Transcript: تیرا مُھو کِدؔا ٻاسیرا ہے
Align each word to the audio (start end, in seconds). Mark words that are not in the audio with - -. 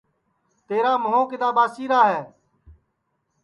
تیرا 0.67 0.93
مُھو 1.03 1.19
کِدؔا 1.29 1.49
ٻاسیرا 1.57 2.01
ہے 2.11 2.21